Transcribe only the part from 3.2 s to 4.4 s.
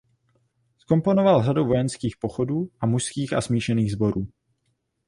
a smíšených sborů.